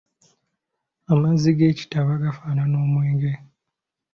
[1.11, 3.31] Amazzi g’ekitaba gafaanana omwenge.